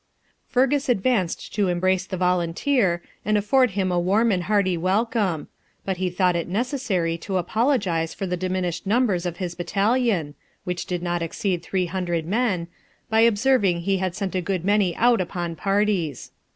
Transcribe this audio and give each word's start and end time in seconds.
Fergus 0.47 0.89
advanced 0.89 1.53
to 1.53 1.67
embrace 1.67 2.07
the 2.07 2.17
volunteer, 2.17 3.03
and 3.23 3.37
afford 3.37 3.69
him 3.77 3.91
a 3.91 3.99
warm 3.99 4.31
and 4.31 4.45
hearty 4.45 4.75
welcome; 4.75 5.47
but 5.85 5.97
he 5.97 6.09
thought 6.09 6.35
it 6.35 6.47
necessary 6.47 7.19
to 7.19 7.37
apologize 7.37 8.11
for 8.11 8.25
the 8.25 8.35
diminished 8.35 8.87
numbers 8.87 9.27
of 9.27 9.37
his 9.37 9.53
battalion 9.53 10.33
(which 10.63 10.87
did 10.87 11.03
not 11.03 11.21
exceed 11.21 11.61
three 11.61 11.85
hundred 11.85 12.25
men) 12.25 12.65
by 13.11 13.19
observing 13.19 13.81
he 13.81 13.97
had 13.99 14.15
sent 14.15 14.33
a 14.33 14.41
good 14.41 14.65
many 14.65 14.95
out 14.95 15.21
upon 15.21 15.55
parties. 15.55 16.31